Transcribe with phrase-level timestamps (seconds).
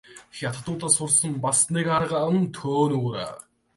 [0.37, 3.15] Хятадуудаас сурсан бас нэг арга нь төөнүүр.